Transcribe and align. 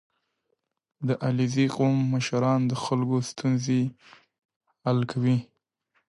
•د 1.07 1.09
علیزي 1.25 1.65
قوم 1.75 1.97
مشران 2.13 2.59
د 2.67 2.73
خلکو 2.83 3.17
ستونزې 3.29 3.81
حل 4.83 4.99
کوي. 5.11 5.37